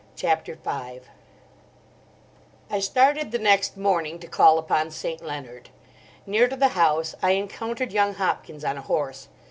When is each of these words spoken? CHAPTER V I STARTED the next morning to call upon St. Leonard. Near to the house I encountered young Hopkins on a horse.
CHAPTER 0.15 0.55
V 0.55 1.01
I 2.71 2.79
STARTED 2.79 3.29
the 3.29 3.37
next 3.37 3.77
morning 3.77 4.17
to 4.17 4.27
call 4.27 4.57
upon 4.57 4.89
St. 4.89 5.23
Leonard. 5.23 5.69
Near 6.25 6.47
to 6.47 6.55
the 6.55 6.69
house 6.69 7.13
I 7.21 7.33
encountered 7.33 7.91
young 7.91 8.15
Hopkins 8.15 8.65
on 8.65 8.77
a 8.79 8.81
horse. 8.81 9.27